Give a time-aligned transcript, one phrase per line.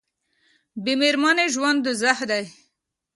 [0.83, 2.43] بې میرمنې ژوند دوزخ دی